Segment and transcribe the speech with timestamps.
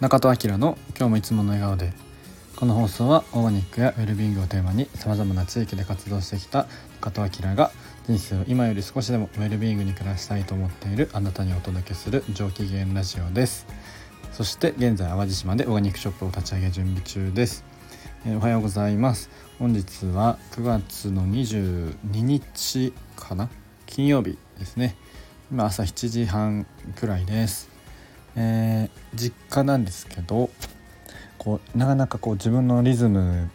[0.00, 1.92] 中戸明の今日もいつもの笑顔で。
[2.54, 6.68] この放送はオーガニックやウェルビーイングをテーマにさまざまな地域で活動してきた
[7.00, 7.72] 中戸明が
[8.06, 13.66] 人生を今より少しでもウェルビーイングに暮らしたいと思っているあなたにお届けする上機嫌ラジオです。
[14.32, 17.64] そして現在淡路島でオーガニックショップを立ち上げ準備中です。
[18.24, 19.30] え、おはようございます。
[19.58, 23.48] 本日は9月の22日かな？
[23.86, 24.94] 金曜日ですね。
[25.50, 27.68] 今朝7時半くらいです、
[28.36, 30.50] えー、実家なんですけど
[31.38, 33.50] こうなかなかこう自分のリズム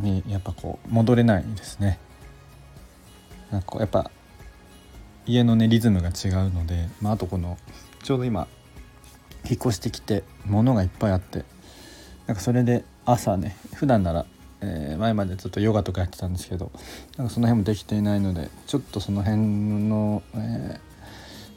[0.00, 1.98] にやっぱこう戻れないですね。
[3.50, 4.10] なんかこうやっぱ
[5.26, 7.58] 家のねリズムが違うので、まあ、あとこの
[8.02, 8.46] ちょうど今
[9.44, 11.44] 引っ越してきて物がいっぱいあって
[12.26, 14.26] なんかそれで朝ね普段なら、
[14.60, 16.70] えー、前までずっとヨガとかやってたんですけど
[17.16, 20.80] なんかその辺もできていないのでちょっとその辺の、えー、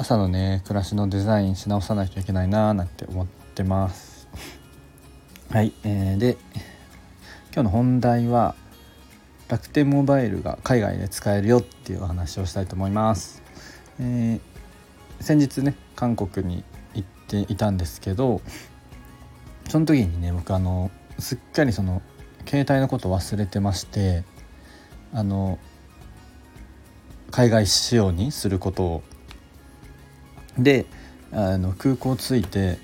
[0.00, 4.28] 朝のね暮らしのデザインし直さないといけないなーなんて思ってます。
[5.50, 6.38] はい、えー、で
[7.52, 8.54] 今日の本題は
[9.48, 13.42] 楽天モバイルが海外で使えるよっていうお話をしたいと思います。
[13.98, 14.40] えー、
[15.20, 16.62] 先日ね韓国に
[16.94, 18.40] 行っていたんですけど
[19.68, 22.02] その時にね僕あのすっかりその
[22.46, 24.22] 携帯のこと忘れてまして
[25.12, 25.58] あの
[27.32, 29.02] 海外仕様にすることを
[30.58, 30.86] で
[31.32, 32.78] あの空港着いて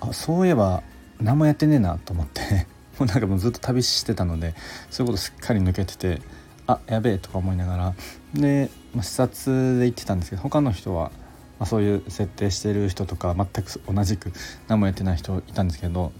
[0.00, 0.82] あそういえば
[1.20, 2.66] 何もやってねえなと思って
[2.98, 4.54] もうなんかもうずっと旅してたので
[4.90, 6.22] そういうことすっかり抜けてて
[6.66, 7.94] あやべえとか思いながら
[8.34, 11.10] で、まあ、視察で行ってたんですけど他の人は、
[11.58, 14.32] まあ、そういう設定してる人とか全く同じく
[14.68, 16.12] 何もやってない人いたんですけど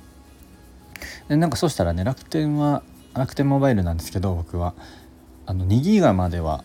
[1.29, 2.83] でなんかそうしたらね楽天は
[3.15, 4.75] 楽天モバイルなんですけど僕は。
[5.47, 6.65] あの2ギガまでは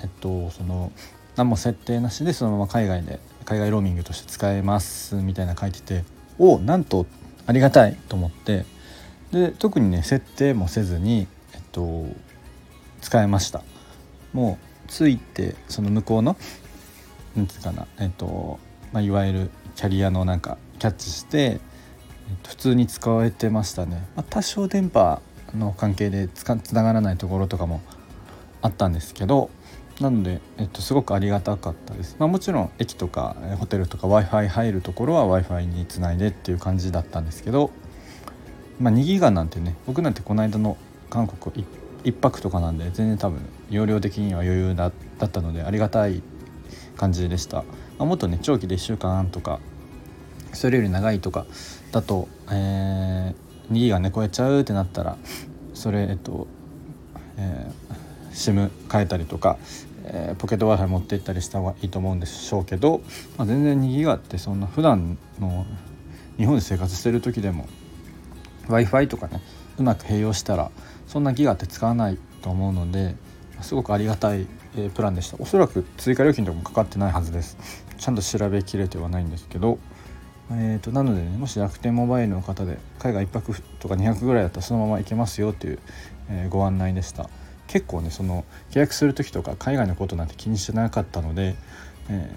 [0.00, 0.92] えっとその
[1.36, 6.04] 何も設定なしでそのまま海外で海外ローミングとして使えますみたいな書いてて
[6.38, 7.06] おなんと
[7.46, 8.64] ありがたいと思って
[9.32, 12.06] で特にね設定もせずにえっと
[13.00, 13.62] 使えました。
[14.32, 16.36] もうついてその向こうの
[17.36, 18.58] 何つうかなえっと、
[18.92, 21.60] まあ、いわゆるキャリアのなんかキャッチして
[22.46, 25.20] 普通に使えてましたね、まあ、多少電波
[25.54, 27.80] の関係でつかつながらないところとかも
[28.62, 29.50] あったんですけど
[30.00, 37.70] なので、えっと、すごくありがたかったです、まあ、もちろん駅とかホテルとか w i f i 入るところは w i f i につないでっていう感じだったんですけど、
[38.80, 40.76] まあ、2ギガなんてね僕なんてこの間の
[41.10, 41.66] 韓国
[42.04, 44.92] 1泊とかなんで全然多分容量的には余裕だっ
[45.30, 46.22] たのでありがたい
[46.96, 47.64] 感じでした、ま
[48.00, 49.60] あ、もっとね長期で1週間とか
[50.52, 51.46] それより長いとか
[51.92, 55.16] だと、えー、2ギガね超えちゃうってなったら
[55.74, 56.46] それえっと、
[57.36, 57.81] えー、
[58.32, 59.58] SIM 変えたりとか、
[60.04, 63.02] えー、ポケット w i f i 持って行ったりした方がいいと思うんでしょうけど、
[63.36, 65.66] まあ、全然2ギガってそんな普段の
[66.36, 67.68] 日本で生活してる時でも
[68.68, 69.40] w i f i とかね
[69.78, 70.70] うまく併用したら
[71.06, 73.16] そんなギガって使わないと思うので
[73.60, 74.46] すごくありがたい
[74.94, 75.36] プランでした。
[75.38, 77.58] おそらく追加料金とかもかかってないはずです。
[77.98, 79.78] ちゃんと調べきれてはないんですけど
[80.50, 85.78] えーと、なのでねもし楽天モバイルの方で海外1泊とか2泊ぐらいだったらそのまま行けますよっていう、
[86.28, 87.30] えー、ご案内でした。
[87.72, 91.56] 結構ねその契約する時とか海外のことなんて気にしてなかったので、
[92.10, 92.30] え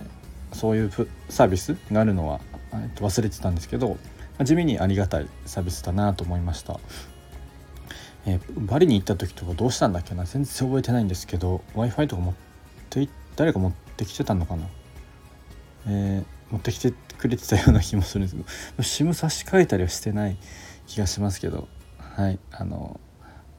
[0.51, 0.91] ー、そういう
[1.27, 2.39] サービスがあるのは、
[2.71, 3.97] えー、と忘れてたんですけど、
[4.41, 6.79] 地味にありがたいサービスだなと思いました、
[8.25, 10.23] えー、バリに行った時とかどうしたんだっけな？
[10.23, 12.33] 全然覚えてないんですけど w i f i とか持っ
[12.89, 14.67] て誰か持ってきてたのかな？
[15.87, 18.47] えー持ってきてくれてたような気もするんですけど
[18.79, 20.37] SIM 差し替えたりはしてない
[20.87, 21.67] 気がしますけど
[21.97, 22.99] はいあの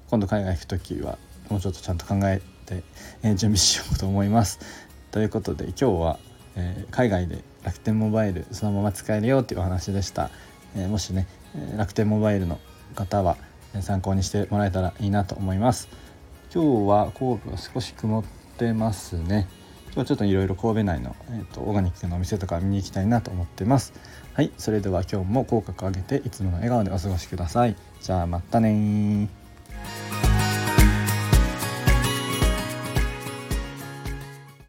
[0.09, 2.83] 今度海外行く時はもうちょっとちゃんと考えて、
[3.23, 4.59] えー、準備しようと思います。
[5.11, 6.19] ということで今日は、
[6.57, 10.31] えー、海外で楽天モバイルそのまま使えるよっていうお話でした。
[10.77, 11.27] えー、もしね
[11.77, 12.59] 楽天モバイルの
[12.95, 13.37] 方は
[13.81, 15.89] 参考にしてもらえたらいいなと思います。
[16.55, 18.25] 今日は神戸は少し曇っ
[18.59, 19.49] てますね。
[19.97, 23.95] 今日ちょっといろいろ神戸内の、えーと、オーガニックのお店とか見に行きたいなと思ってます
[24.35, 29.27] はいそれでは今日も口角上げていつもの笑顔でお過ごしくださいじゃあまたね